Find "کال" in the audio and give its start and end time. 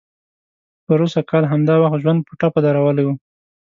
1.29-1.43